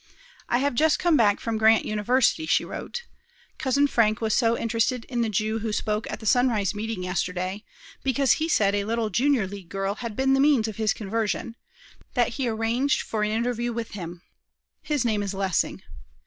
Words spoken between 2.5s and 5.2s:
wrote. "Cousin Frank was so interested